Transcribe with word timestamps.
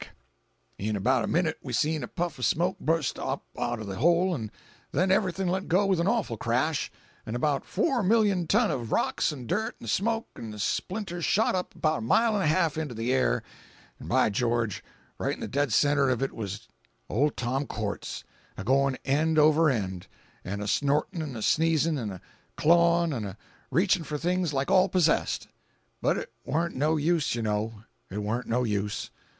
jpg 0.01 0.07
(89K) 0.79 0.89
"In 0.95 1.03
'bout 1.03 1.23
a 1.23 1.27
minute 1.27 1.57
we 1.61 1.71
seen 1.71 2.01
a 2.03 2.07
puff 2.07 2.39
of 2.39 2.45
smoke 2.47 2.77
bust 2.81 3.19
up 3.19 3.45
out 3.55 3.79
of 3.79 3.85
the 3.85 3.97
hole, 3.97 4.33
'n' 4.33 4.49
then 4.91 5.11
everything 5.11 5.47
let 5.47 5.67
go 5.67 5.85
with 5.85 5.99
an 5.99 6.07
awful 6.07 6.37
crash, 6.37 6.91
'n' 7.27 7.35
about 7.35 7.67
four 7.67 8.01
million 8.01 8.47
ton 8.47 8.71
of 8.71 8.91
rocks 8.91 9.31
'n' 9.31 9.45
dirt 9.45 9.75
'n' 9.79 9.85
smoke 9.85 10.27
'n; 10.35 10.57
splinters 10.57 11.23
shot 11.23 11.53
up 11.53 11.79
'bout 11.79 11.99
a 11.99 12.01
mile 12.01 12.35
an' 12.35 12.41
a 12.41 12.47
half 12.47 12.79
into 12.79 12.95
the 12.95 13.13
air, 13.13 13.43
an' 13.99 14.07
by 14.07 14.27
George, 14.31 14.83
right 15.19 15.35
in 15.35 15.39
the 15.39 15.47
dead 15.47 15.71
centre 15.71 16.09
of 16.09 16.23
it 16.23 16.33
was 16.33 16.67
old 17.07 17.37
Tom 17.37 17.67
Quartz 17.67 18.23
a 18.57 18.63
goin' 18.63 18.97
end 19.05 19.37
over 19.37 19.69
end, 19.69 20.07
an' 20.43 20.61
a 20.61 20.67
snortin' 20.67 21.21
an' 21.21 21.35
a 21.35 21.43
sneez'n', 21.43 21.99
an' 22.01 22.09
a 22.09 22.21
clawin' 22.57 23.13
an' 23.13 23.23
a 23.25 23.37
reachin' 23.69 24.03
for 24.03 24.17
things 24.17 24.51
like 24.51 24.71
all 24.71 24.89
possessed. 24.89 25.47
But 26.01 26.17
it 26.17 26.33
warn't 26.43 26.75
no 26.75 26.97
use, 26.97 27.35
you 27.35 27.43
know, 27.43 27.83
it 28.09 28.17
warn't 28.23 28.47
no 28.47 28.63
use. 28.63 29.11